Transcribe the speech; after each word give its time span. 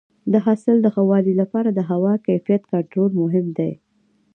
د 0.31 0.33
حاصل 0.45 0.77
د 0.81 0.87
ښه 0.93 1.03
والي 1.09 1.33
لپاره 1.41 1.69
د 1.73 1.79
هوا 1.91 2.13
کیفیت 2.27 2.61
کنټرول 2.71 3.11
مهم 3.23 3.45
دی. 3.57 3.71